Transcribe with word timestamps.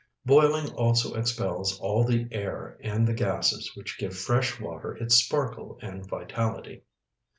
Boiling 0.25 0.73
also 0.73 1.13
expels 1.13 1.79
all 1.79 2.03
the 2.03 2.27
air 2.31 2.75
and 2.81 3.07
the 3.07 3.13
gases 3.13 3.75
which 3.75 3.99
give 3.99 4.17
fresh 4.17 4.59
water 4.59 4.95
its 4.95 5.13
sparkle 5.13 5.77
and 5.83 6.07
vitality. 6.09 6.81